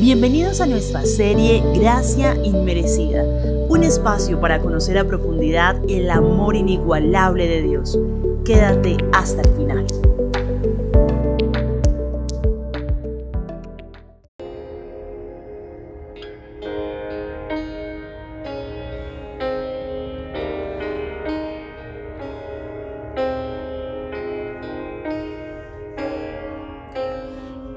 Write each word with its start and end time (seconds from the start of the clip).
Bienvenidos 0.00 0.62
a 0.62 0.66
nuestra 0.66 1.04
serie 1.04 1.62
Gracia 1.74 2.34
Inmerecida, 2.42 3.22
un 3.68 3.84
espacio 3.84 4.40
para 4.40 4.58
conocer 4.58 4.96
a 4.96 5.06
profundidad 5.06 5.76
el 5.90 6.10
amor 6.10 6.56
inigualable 6.56 7.46
de 7.46 7.60
Dios. 7.60 7.98
Quédate 8.42 8.96
hasta 9.12 9.42
el 9.42 9.48
final. 9.56 9.86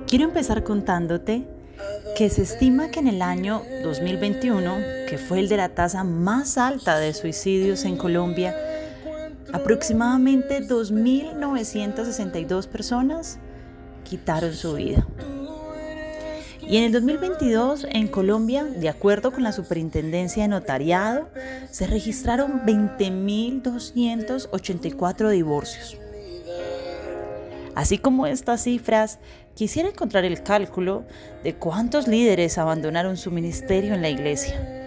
Quiero 0.08 0.24
empezar 0.24 0.64
contándote 0.64 1.46
que 2.18 2.30
se 2.30 2.42
estima 2.44 2.90
que 2.90 3.00
en 3.00 3.08
el 3.08 3.22
año 3.22 3.64
2021, 3.84 4.76
que 5.10 5.18
fue 5.18 5.40
el 5.40 5.50
de 5.50 5.58
la 5.58 5.70
tasa 5.70 6.04
más 6.04 6.58
alta 6.58 7.00
de 7.00 7.14
suicidios 7.14 7.86
en 7.86 7.98
Colombia, 7.98 8.56
aproximadamente 9.52 10.68
2.962 10.68 12.68
personas 12.68 13.40
quitaron 14.04 14.54
su 14.54 14.74
vida. 14.74 15.08
Y 16.62 16.78
en 16.78 16.84
el 16.86 16.94
2022 16.94 17.86
en 17.90 18.08
Colombia, 18.08 18.64
de 18.64 18.90
acuerdo 18.90 19.32
con 19.32 19.44
la 19.44 19.52
Superintendencia 19.52 20.44
de 20.44 20.50
Notariado, 20.50 21.28
se 21.72 21.88
registraron 21.88 22.62
20.284 22.66 25.30
divorcios. 25.30 25.98
Así 27.76 27.98
como 27.98 28.28
estas 28.28 28.64
cifras, 28.64 29.20
quisiera 29.56 29.90
encontrar 29.90 30.26
el 30.26 30.44
cálculo 30.44 31.04
de 31.44 31.56
cuántos 31.56 32.08
líderes 32.08 32.58
abandonaron 32.58 33.18
su 33.18 33.32
ministerio 33.32 33.94
en 33.94 34.02
la 34.02 34.10
iglesia 34.10 34.84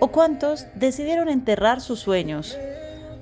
o 0.00 0.08
cuántos 0.08 0.66
decidieron 0.74 1.28
enterrar 1.28 1.80
sus 1.80 2.00
sueños. 2.00 2.56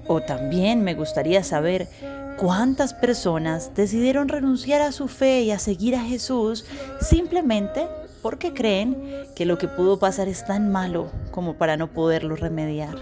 O 0.07 0.21
también 0.21 0.83
me 0.83 0.95
gustaría 0.95 1.43
saber 1.43 1.89
cuántas 2.37 2.95
personas 2.95 3.75
decidieron 3.75 4.29
renunciar 4.29 4.83
a 4.83 4.93
su 4.93 5.09
fe 5.09 5.43
y 5.43 5.51
a 5.51 5.59
seguir 5.59 5.97
a 5.97 6.03
Jesús 6.03 6.65
simplemente 7.01 7.87
porque 8.23 8.53
creen 8.53 9.27
que 9.35 9.47
lo 9.47 9.59
que 9.59 9.69
pudo 9.69 9.99
pasar 9.99 10.29
es 10.29 10.45
tan 10.45 10.71
malo 10.71 11.11
como 11.31 11.55
para 11.55 11.77
no 11.77 11.93
poderlo 11.93 12.37
remediar. 12.37 12.97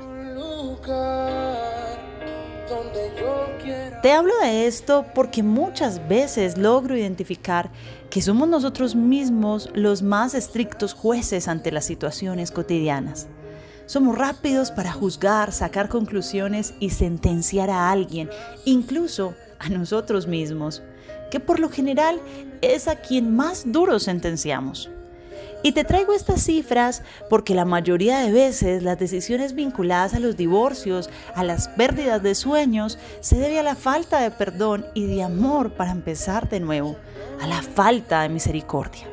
Te 4.05 4.13
hablo 4.13 4.35
de 4.43 4.67
esto 4.67 5.07
porque 5.15 5.43
muchas 5.43 6.09
veces 6.09 6.59
logro 6.59 6.95
identificar 6.95 7.71
que 8.11 8.21
somos 8.21 8.47
nosotros 8.47 8.95
mismos 8.95 9.71
los 9.73 10.03
más 10.03 10.35
estrictos 10.35 10.93
jueces 10.93 11.49
ante 11.49 11.73
las 11.73 11.87
situaciones 11.87 12.51
cotidianas. 12.51 13.29
Somos 13.87 14.19
rápidos 14.19 14.71
para 14.71 14.93
juzgar, 14.93 15.53
sacar 15.53 15.89
conclusiones 15.89 16.75
y 16.81 16.91
sentenciar 16.91 17.71
a 17.71 17.91
alguien, 17.91 18.29
incluso 18.67 19.33
a 19.59 19.71
nosotros 19.71 20.27
mismos, 20.27 20.83
que 21.31 21.41
por 21.41 21.59
lo 21.59 21.71
general 21.71 22.21
es 22.61 22.89
a 22.89 22.97
quien 22.97 23.35
más 23.35 23.73
duro 23.73 23.99
sentenciamos. 23.99 24.91
Y 25.65 25.73
te 25.73 25.83
traigo 25.83 26.13
estas 26.13 26.43
cifras 26.43 27.03
porque 27.31 27.55
la 27.55 27.65
mayoría 27.65 28.19
de 28.19 28.31
veces 28.31 28.83
las 28.83 28.99
decisiones 28.99 29.55
vinculadas 29.55 30.13
a 30.13 30.19
los 30.19 30.37
divorcios, 30.37 31.09
a 31.35 31.43
las 31.43 31.69
pérdidas 31.69 32.23
de 32.23 32.35
sueños, 32.35 32.99
se 33.21 33.37
debe 33.37 33.59
a 33.59 33.63
la 33.63 33.75
falta 33.75 34.21
de 34.21 34.31
perdón 34.31 34.85
y 34.93 35.07
de 35.07 35.23
amor 35.23 35.73
para 35.73 35.91
empezar 35.91 36.51
de 36.51 36.61
nuevo, 36.61 36.97
a 37.41 37.47
la 37.47 37.63
falta 37.63 38.21
de 38.21 38.29
misericordia. 38.29 39.09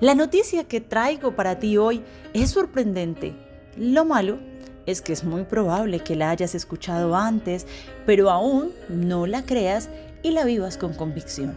La 0.00 0.14
noticia 0.14 0.64
que 0.64 0.82
traigo 0.82 1.34
para 1.34 1.58
ti 1.58 1.78
hoy 1.78 2.04
es 2.34 2.50
sorprendente. 2.50 3.34
Lo 3.78 4.04
malo 4.04 4.38
es 4.84 5.00
que 5.00 5.14
es 5.14 5.24
muy 5.24 5.44
probable 5.44 6.00
que 6.00 6.14
la 6.14 6.28
hayas 6.28 6.54
escuchado 6.54 7.16
antes, 7.16 7.66
pero 8.04 8.28
aún 8.28 8.70
no 8.90 9.26
la 9.26 9.46
creas 9.46 9.88
y 10.22 10.32
la 10.32 10.44
vivas 10.44 10.76
con 10.76 10.92
convicción. 10.92 11.56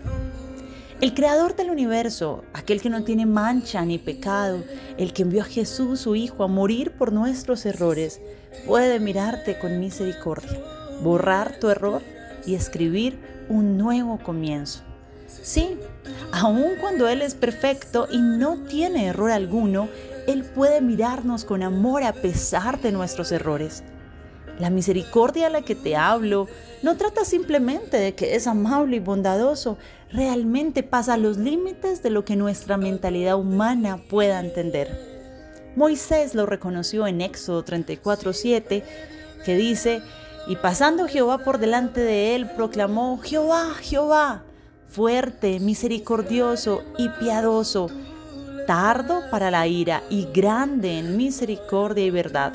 El 1.00 1.14
creador 1.14 1.56
del 1.56 1.70
universo, 1.70 2.44
aquel 2.54 2.82
que 2.82 2.90
no 2.90 3.04
tiene 3.04 3.28
mancha 3.28 3.86
ni 3.86 4.00
pecado, 4.00 4.64
el 4.98 5.14
que 5.14 5.22
envió 5.22 5.44
a 5.44 5.46
Jesús, 5.46 6.00
su 6.00 6.16
Hijo, 6.16 6.44
a 6.44 6.48
morir 6.48 6.90
por 6.90 7.14
nuestros 7.14 7.68
errores, 7.68 8.20
puede 8.66 9.00
mirarte 9.00 9.60
con 9.60 9.80
misericordia, 9.80 10.60
borrar 11.04 11.60
tu 11.60 11.70
error 11.70 12.02
y 12.48 12.56
escribir 12.56 13.20
un 13.48 13.78
nuevo 13.78 14.18
comienzo. 14.18 14.82
Sí, 15.28 15.78
aun 16.32 16.78
cuando 16.82 17.08
Él 17.08 17.22
es 17.22 17.36
perfecto 17.36 18.08
y 18.12 18.20
no 18.20 18.64
tiene 18.64 19.06
error 19.06 19.30
alguno, 19.30 19.90
Él 20.26 20.46
puede 20.46 20.82
mirarnos 20.82 21.46
con 21.46 21.62
amor 21.62 22.04
a 22.06 22.14
pesar 22.14 22.82
de 22.82 22.92
nuestros 22.92 23.32
errores. 23.32 23.84
La 24.60 24.72
misericordia 24.72 25.48
a 25.48 25.50
la 25.52 25.62
que 25.62 25.76
te 25.76 25.96
hablo 25.96 26.48
no 26.82 26.98
trata 26.98 27.26
simplemente 27.26 27.98
de 27.98 28.16
que 28.16 28.36
es 28.36 28.48
amable 28.48 28.98
y 28.98 29.00
bondadoso, 29.00 29.78
realmente 30.12 30.82
pasa 30.82 31.18
los 31.18 31.38
límites 31.38 32.02
de 32.02 32.10
lo 32.10 32.26
que 32.26 32.36
nuestra 32.36 32.78
mentalidad 32.78 33.38
humana 33.38 34.02
pueda 34.10 34.40
entender. 34.40 35.18
Moisés 35.76 36.34
lo 36.34 36.48
reconoció 36.48 37.06
en 37.06 37.22
Éxodo 37.22 37.64
34:7, 37.64 38.84
que 39.46 39.56
dice, 39.56 40.02
y 40.48 40.56
pasando 40.56 41.08
Jehová 41.08 41.40
por 41.40 41.60
delante 41.60 42.02
de 42.02 42.36
él, 42.36 42.50
proclamó, 42.56 43.20
Jehová, 43.20 43.76
Jehová, 43.82 44.44
fuerte, 44.88 45.60
misericordioso 45.60 46.82
y 46.98 47.10
piadoso, 47.20 47.92
tardo 48.66 49.22
para 49.30 49.52
la 49.52 49.68
ira 49.68 50.02
y 50.10 50.28
grande 50.34 50.98
en 50.98 51.16
misericordia 51.16 52.06
y 52.06 52.10
verdad 52.10 52.54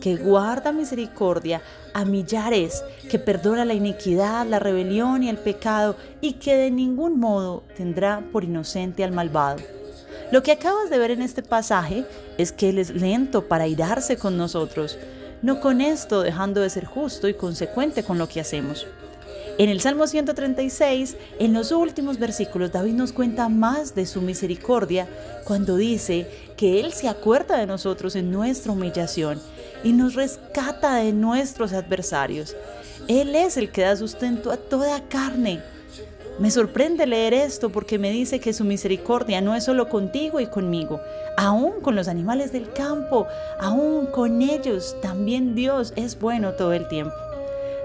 que 0.00 0.16
guarda 0.16 0.72
misericordia 0.72 1.62
a 1.94 2.04
millares, 2.04 2.82
que 3.10 3.18
perdona 3.18 3.64
la 3.64 3.74
iniquidad, 3.74 4.46
la 4.46 4.58
rebelión 4.58 5.22
y 5.22 5.28
el 5.28 5.38
pecado, 5.38 5.96
y 6.20 6.34
que 6.34 6.56
de 6.56 6.70
ningún 6.70 7.20
modo 7.20 7.62
tendrá 7.76 8.22
por 8.32 8.44
inocente 8.44 9.04
al 9.04 9.12
malvado. 9.12 9.58
Lo 10.32 10.42
que 10.42 10.52
acabas 10.52 10.90
de 10.90 10.98
ver 10.98 11.10
en 11.10 11.22
este 11.22 11.42
pasaje 11.42 12.04
es 12.38 12.52
que 12.52 12.68
Él 12.70 12.78
es 12.78 12.90
lento 12.90 13.48
para 13.48 13.66
irarse 13.66 14.16
con 14.16 14.36
nosotros, 14.36 14.98
no 15.42 15.60
con 15.60 15.80
esto 15.80 16.22
dejando 16.22 16.60
de 16.60 16.70
ser 16.70 16.84
justo 16.84 17.28
y 17.28 17.34
consecuente 17.34 18.04
con 18.04 18.18
lo 18.18 18.28
que 18.28 18.40
hacemos. 18.40 18.86
En 19.60 19.68
el 19.68 19.82
Salmo 19.82 20.06
136, 20.06 21.18
en 21.38 21.52
los 21.52 21.70
últimos 21.70 22.18
versículos, 22.18 22.72
David 22.72 22.94
nos 22.94 23.12
cuenta 23.12 23.50
más 23.50 23.94
de 23.94 24.06
su 24.06 24.22
misericordia 24.22 25.06
cuando 25.44 25.76
dice 25.76 26.26
que 26.56 26.80
Él 26.80 26.94
se 26.94 27.08
acuerda 27.08 27.58
de 27.58 27.66
nosotros 27.66 28.16
en 28.16 28.32
nuestra 28.32 28.72
humillación 28.72 29.38
y 29.84 29.92
nos 29.92 30.14
rescata 30.14 30.94
de 30.94 31.12
nuestros 31.12 31.74
adversarios. 31.74 32.56
Él 33.06 33.36
es 33.36 33.58
el 33.58 33.70
que 33.70 33.82
da 33.82 33.96
sustento 33.96 34.50
a 34.50 34.56
toda 34.56 35.06
carne. 35.10 35.60
Me 36.38 36.50
sorprende 36.50 37.06
leer 37.06 37.34
esto 37.34 37.68
porque 37.68 37.98
me 37.98 38.10
dice 38.10 38.40
que 38.40 38.54
su 38.54 38.64
misericordia 38.64 39.42
no 39.42 39.54
es 39.54 39.64
solo 39.64 39.90
contigo 39.90 40.40
y 40.40 40.46
conmigo, 40.46 41.02
aún 41.36 41.82
con 41.82 41.96
los 41.96 42.08
animales 42.08 42.50
del 42.50 42.72
campo, 42.72 43.26
aún 43.60 44.06
con 44.06 44.40
ellos, 44.40 44.96
también 45.02 45.54
Dios 45.54 45.92
es 45.96 46.18
bueno 46.18 46.52
todo 46.52 46.72
el 46.72 46.88
tiempo. 46.88 47.12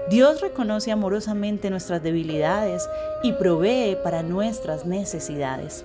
Dios 0.08 0.40
reconoce 0.40 0.92
amorosamente 0.92 1.68
nuestras 1.68 2.00
debilidades 2.00 2.88
y 3.24 3.32
provee 3.32 3.96
para 4.04 4.22
nuestras 4.22 4.86
necesidades. 4.86 5.84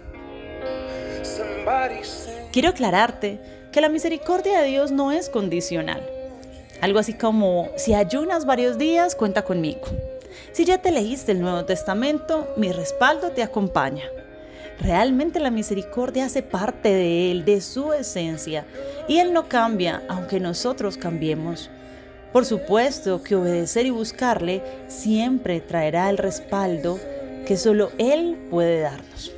Quiero 2.52 2.70
aclararte 2.70 3.40
que 3.72 3.82
la 3.82 3.90
misericordia 3.90 4.62
de 4.62 4.68
Dios 4.68 4.92
no 4.92 5.12
es 5.12 5.30
condicional. 5.30 6.08
Algo 6.82 7.00
así 7.00 7.14
como, 7.14 7.70
si 7.78 7.94
ayunas 7.96 8.46
varios 8.46 8.78
días, 8.78 9.16
cuenta 9.16 9.44
conmigo. 9.44 9.82
Si 10.52 10.66
ya 10.66 10.80
te 10.80 10.92
leíste 10.92 11.32
el 11.32 11.42
Nuevo 11.42 11.66
Testamento, 11.66 12.48
mi 12.58 12.72
respaldo 12.72 13.32
te 13.32 13.42
acompaña. 13.42 14.04
Realmente 14.80 15.40
la 15.40 15.52
misericordia 15.52 16.26
hace 16.26 16.44
parte 16.44 16.90
de 16.90 17.32
Él, 17.32 17.46
de 17.46 17.62
su 17.62 17.94
esencia, 17.94 18.66
y 19.08 19.18
Él 19.18 19.34
no 19.34 19.48
cambia 19.48 20.04
aunque 20.10 20.40
nosotros 20.40 20.98
cambiemos. 20.98 21.70
Por 22.32 22.46
supuesto 22.46 23.24
que 23.24 23.36
obedecer 23.36 23.86
y 23.86 23.90
buscarle 23.90 24.64
siempre 24.88 25.60
traerá 25.60 26.10
el 26.10 26.18
respaldo 26.18 27.00
que 27.46 27.58
solo 27.58 27.92
Él 27.98 28.48
puede 28.50 28.82
darnos. 28.82 29.34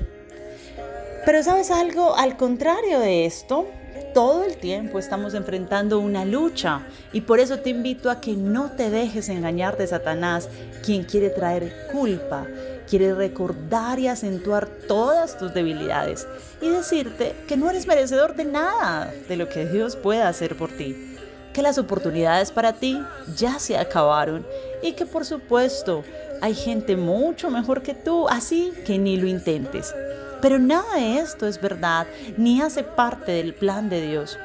Pero 1.25 1.41
sabes 1.41 1.71
algo, 1.71 2.15
al 2.15 2.37
contrario 2.37 2.99
de 2.99 3.25
esto, 3.25 3.67
todo 4.13 4.43
el 4.43 4.57
tiempo 4.57 4.99
estamos 4.99 5.33
enfrentando 5.33 5.99
una 5.99 6.25
lucha 6.25 6.85
y 7.13 7.21
por 7.21 7.39
eso 7.39 7.59
te 7.59 7.71
invito 7.71 8.11
a 8.11 8.21
que 8.21 8.33
no 8.33 8.71
te 8.71 8.89
dejes 8.89 9.29
engañar 9.29 9.77
de 9.77 9.87
Satanás, 9.87 10.49
quien 10.83 11.03
quiere 11.03 11.29
traer 11.29 11.87
culpa, 11.91 12.45
quiere 12.87 13.13
recordar 13.15 13.99
y 13.99 14.07
acentuar 14.07 14.67
todas 14.67 15.37
tus 15.37 15.53
debilidades 15.53 16.27
y 16.61 16.69
decirte 16.69 17.33
que 17.47 17.57
no 17.57 17.69
eres 17.69 17.87
merecedor 17.87 18.35
de 18.35 18.45
nada 18.45 19.11
de 19.27 19.35
lo 19.37 19.49
que 19.49 19.65
Dios 19.65 19.95
pueda 19.95 20.27
hacer 20.27 20.55
por 20.55 20.71
ti, 20.71 21.12
que 21.53 21.61
las 21.61 21.77
oportunidades 21.77 22.51
para 22.51 22.73
ti 22.73 22.99
ya 23.35 23.59
se 23.59 23.77
acabaron 23.77 24.45
y 24.81 24.93
que 24.93 25.05
por 25.05 25.25
supuesto 25.25 26.03
hay 26.41 26.55
gente 26.55 26.97
mucho 26.97 27.49
mejor 27.49 27.81
que 27.83 27.93
tú, 27.93 28.27
así 28.27 28.73
que 28.85 28.97
ni 28.97 29.15
lo 29.17 29.27
intentes. 29.27 29.93
Pero 30.41 30.59
nada 30.59 30.95
de 30.95 31.19
esto 31.19 31.47
es 31.47 31.61
verdad, 31.61 32.05
ni 32.35 32.61
hace 32.61 32.83
parte 32.83 33.31
del 33.31 33.53
plan 33.53 33.89
de 33.89 34.01
Dios. 34.05 34.37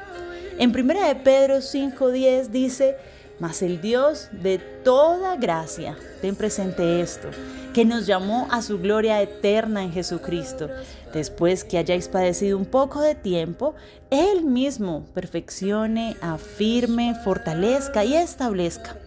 En 0.57 0.69
1 0.69 1.07
de 1.07 1.15
Pedro 1.15 1.57
5:10 1.57 2.47
dice, 2.47 2.95
mas 3.39 3.61
el 3.61 3.81
Dios 3.81 4.29
de 4.31 4.57
toda 4.57 5.35
gracia, 5.35 5.97
ten 6.21 6.35
presente 6.35 7.01
esto, 7.01 7.29
que 7.73 7.85
nos 7.85 8.05
llamó 8.05 8.47
a 8.51 8.61
su 8.61 8.79
gloria 8.79 9.21
eterna 9.21 9.83
en 9.83 9.91
Jesucristo, 9.91 10.69
después 11.13 11.63
que 11.63 11.77
hayáis 11.77 12.07
padecido 12.07 12.57
un 12.57 12.65
poco 12.65 13.01
de 13.01 13.15
tiempo, 13.15 13.75
Él 14.09 14.43
mismo 14.43 15.05
perfeccione, 15.13 16.17
afirme, 16.21 17.15
fortalezca 17.23 18.03
y 18.03 18.15
establezca. 18.15 18.97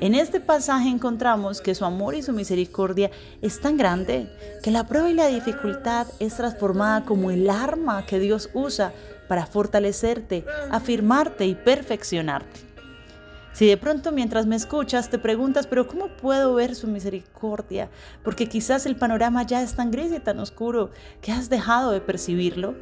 En 0.00 0.16
este 0.16 0.40
pasaje 0.40 0.88
encontramos 0.88 1.60
que 1.60 1.76
su 1.76 1.84
amor 1.84 2.16
y 2.16 2.22
su 2.22 2.32
misericordia 2.32 3.10
es 3.40 3.60
tan 3.60 3.76
grande 3.76 4.28
que 4.62 4.72
la 4.72 4.88
prueba 4.88 5.08
y 5.08 5.14
la 5.14 5.28
dificultad 5.28 6.08
es 6.18 6.34
transformada 6.34 7.04
como 7.04 7.30
el 7.30 7.48
arma 7.48 8.04
que 8.04 8.18
Dios 8.18 8.50
usa 8.52 8.92
para 9.28 9.46
fortalecerte, 9.46 10.44
afirmarte 10.70 11.46
y 11.46 11.54
perfeccionarte. 11.54 12.71
Si 13.52 13.66
de 13.66 13.76
pronto 13.76 14.12
mientras 14.12 14.46
me 14.46 14.56
escuchas 14.56 15.10
te 15.10 15.18
preguntas, 15.18 15.66
pero 15.66 15.86
¿cómo 15.86 16.08
puedo 16.08 16.54
ver 16.54 16.74
su 16.74 16.86
misericordia? 16.88 17.90
Porque 18.24 18.48
quizás 18.48 18.86
el 18.86 18.96
panorama 18.96 19.42
ya 19.46 19.62
es 19.62 19.74
tan 19.74 19.90
gris 19.90 20.12
y 20.12 20.20
tan 20.20 20.38
oscuro 20.40 20.90
que 21.20 21.32
has 21.32 21.50
dejado 21.50 21.90
de 21.90 22.00
percibirlo. 22.00 22.74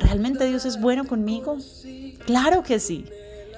¿Realmente 0.00 0.44
Dios 0.46 0.64
es 0.64 0.80
bueno 0.80 1.06
conmigo? 1.06 1.56
Claro 2.24 2.62
que 2.62 2.78
sí. 2.78 3.06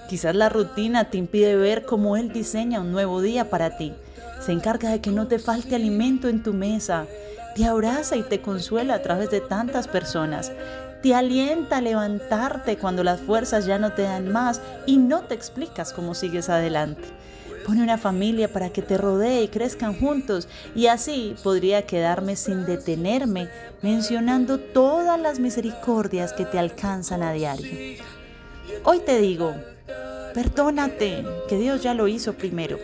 Quizás 0.08 0.34
la 0.34 0.48
rutina 0.48 1.10
te 1.10 1.18
impide 1.18 1.56
ver 1.56 1.84
cómo 1.84 2.16
Él 2.16 2.32
diseña 2.32 2.80
un 2.80 2.92
nuevo 2.92 3.20
día 3.20 3.50
para 3.50 3.76
ti. 3.76 3.92
Se 4.40 4.52
encarga 4.52 4.90
de 4.90 5.02
que 5.02 5.10
no 5.10 5.28
te 5.28 5.38
falte 5.38 5.74
alimento 5.74 6.28
en 6.28 6.42
tu 6.42 6.54
mesa. 6.54 7.06
Te 7.54 7.66
abraza 7.66 8.16
y 8.16 8.22
te 8.22 8.40
consuela 8.40 8.94
a 8.94 9.02
través 9.02 9.30
de 9.30 9.40
tantas 9.40 9.86
personas. 9.86 10.50
Te 11.02 11.14
alienta 11.14 11.76
a 11.76 11.80
levantarte 11.80 12.76
cuando 12.76 13.04
las 13.04 13.20
fuerzas 13.20 13.66
ya 13.66 13.78
no 13.78 13.92
te 13.92 14.02
dan 14.02 14.32
más 14.32 14.60
y 14.86 14.96
no 14.96 15.20
te 15.22 15.34
explicas 15.34 15.92
cómo 15.92 16.14
sigues 16.14 16.48
adelante. 16.48 17.04
Pone 17.64 17.82
una 17.82 17.98
familia 17.98 18.52
para 18.52 18.70
que 18.70 18.82
te 18.82 18.96
rodee 18.96 19.42
y 19.42 19.48
crezcan 19.48 19.98
juntos 19.98 20.48
y 20.74 20.86
así 20.86 21.36
podría 21.42 21.82
quedarme 21.82 22.34
sin 22.34 22.64
detenerme 22.64 23.48
mencionando 23.82 24.58
todas 24.58 25.20
las 25.20 25.38
misericordias 25.38 26.32
que 26.32 26.46
te 26.46 26.58
alcanzan 26.58 27.22
a 27.22 27.32
diario. 27.32 27.98
Hoy 28.84 29.00
te 29.00 29.20
digo, 29.20 29.54
Perdónate, 30.34 31.24
que 31.48 31.58
Dios 31.58 31.82
ya 31.82 31.94
lo 31.94 32.06
hizo 32.06 32.34
primero. 32.34 32.78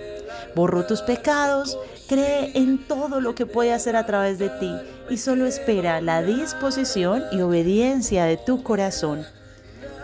Borró 0.55 0.87
tus 0.87 1.03
pecados, 1.03 1.79
cree 2.09 2.53
en 2.55 2.87
todo 2.87 3.21
lo 3.21 3.35
que 3.35 3.47
puede 3.47 3.73
hacer 3.73 3.97
a 3.97 4.07
través 4.07 4.39
de 4.39 4.51
ti 4.51 4.71
y 5.11 5.19
solo 5.19 5.47
espera 5.47 6.01
la 6.01 6.23
disposición 6.23 7.25
y 7.33 7.41
obediencia 7.41 8.25
de 8.25 8.37
tu 8.37 8.63
corazón. 8.63 9.25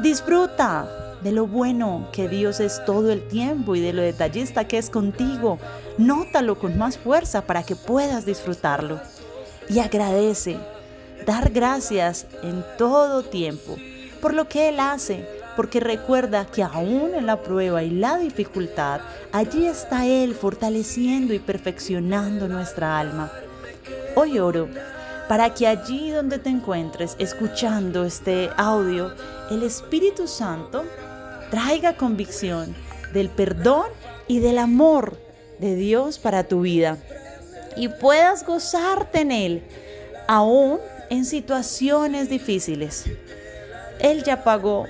Disfruta 0.00 0.88
de 1.22 1.32
lo 1.32 1.46
bueno 1.46 2.08
que 2.12 2.28
Dios 2.28 2.60
es 2.60 2.84
todo 2.84 3.12
el 3.12 3.26
tiempo 3.28 3.76
y 3.76 3.80
de 3.80 3.92
lo 3.92 4.02
detallista 4.02 4.66
que 4.66 4.78
es 4.78 4.90
contigo. 4.90 5.58
Nótalo 5.98 6.58
con 6.58 6.78
más 6.78 6.98
fuerza 6.98 7.42
para 7.42 7.62
que 7.62 7.76
puedas 7.76 8.24
disfrutarlo. 8.24 9.00
Y 9.68 9.78
agradece, 9.78 10.56
dar 11.26 11.50
gracias 11.50 12.26
en 12.42 12.64
todo 12.76 13.22
tiempo 13.22 13.76
por 14.20 14.34
lo 14.34 14.48
que 14.48 14.68
Él 14.68 14.80
hace, 14.80 15.26
porque 15.56 15.80
recuerda 15.80 16.46
que 16.46 16.62
aún 16.62 17.14
en 17.14 17.26
la 17.26 17.42
prueba 17.42 17.82
y 17.82 17.90
la 17.90 18.18
dificultad, 18.18 19.00
allí 19.32 19.66
está 19.66 20.06
Él 20.06 20.34
fortaleciendo 20.34 21.34
y 21.34 21.38
perfeccionando 21.38 22.48
nuestra 22.48 22.98
alma. 22.98 23.30
Hoy 24.14 24.38
oro 24.38 24.68
para 25.28 25.54
que 25.54 25.66
allí 25.66 26.10
donde 26.10 26.38
te 26.38 26.50
encuentres 26.50 27.14
escuchando 27.18 28.04
este 28.04 28.50
audio, 28.56 29.14
el 29.50 29.62
Espíritu 29.62 30.26
Santo 30.26 30.84
traiga 31.50 31.96
convicción 31.96 32.74
del 33.12 33.28
perdón 33.28 33.86
y 34.26 34.40
del 34.40 34.58
amor 34.58 35.18
de 35.58 35.76
Dios 35.76 36.18
para 36.18 36.44
tu 36.44 36.62
vida 36.62 36.98
y 37.76 37.88
puedas 37.88 38.44
gozarte 38.44 39.20
en 39.20 39.32
Él, 39.32 39.62
aún 40.26 40.80
en 41.10 41.24
situaciones 41.24 42.28
difíciles. 42.28 43.04
Él 44.00 44.24
ya 44.24 44.42
pagó 44.44 44.86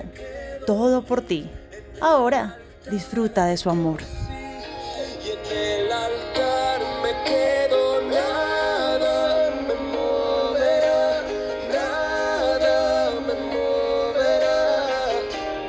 todo 0.65 1.03
por 1.03 1.21
ti. 1.21 1.49
Ahora 1.99 2.57
disfruta 2.89 3.45
de 3.45 3.57
su 3.57 3.69
amor. 3.69 4.01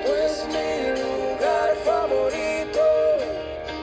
pues 0.05 0.47
mi 0.49 1.01
lugar 1.01 1.77
favorito 1.85 2.81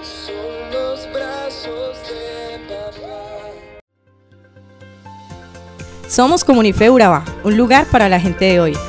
son 0.03 0.71
los 0.71 1.13
brazos 1.13 1.97
de 2.07 2.59
papá. 2.67 3.49
Somos 6.07 6.43
Comunife 6.43 6.89
Urabá, 6.89 7.23
un 7.43 7.55
lugar 7.55 7.85
para 7.85 8.09
la 8.09 8.19
gente 8.19 8.45
de 8.45 8.59
hoy. 8.59 8.88